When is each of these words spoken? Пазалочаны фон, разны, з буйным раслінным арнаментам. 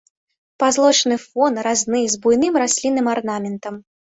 Пазалочаны 0.63 1.17
фон, 1.25 1.53
разны, 1.69 2.01
з 2.15 2.19
буйным 2.25 2.59
раслінным 2.65 3.15
арнаментам. 3.17 3.75